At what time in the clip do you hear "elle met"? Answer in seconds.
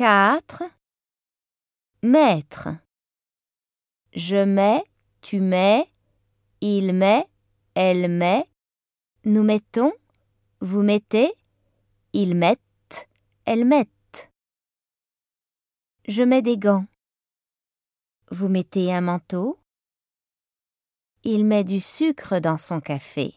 7.74-8.46